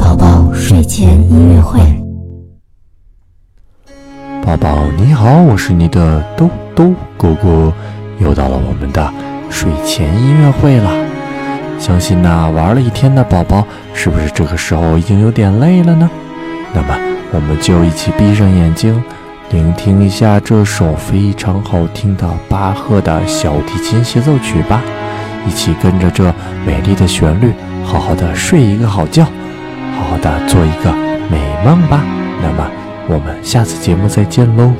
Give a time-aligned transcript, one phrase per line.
[0.00, 1.78] 宝宝睡前音乐会。
[4.42, 7.70] 宝宝你好，我是你的兜兜哥哥，
[8.18, 9.12] 又到了我们的
[9.50, 10.90] 睡前音乐会了。
[11.78, 16.10] 相信呐，玩了一天的宝宝，是不是这个时候已经有点累了呢？
[16.72, 16.98] 那么，
[17.32, 19.04] 我们就一起闭上眼睛，
[19.50, 24.82] 聆听一下这首非常好听的巴赫的小提琴协奏曲吧。
[25.46, 26.24] 一起跟着这
[26.66, 27.52] 美丽的旋律，
[27.84, 29.26] 好好的睡一个好觉，
[30.00, 30.90] 好好的做一个
[31.30, 32.02] 美梦吧。
[32.40, 32.66] 那么，
[33.06, 34.72] 我们下次节目再见喽。